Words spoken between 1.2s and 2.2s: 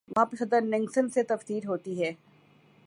تفتیش ہوتی ہے۔